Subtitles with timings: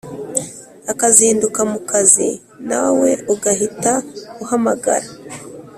[0.91, 2.29] akazinduka mukazi
[2.69, 3.93] nawe ugahita
[4.43, 5.07] uhamagara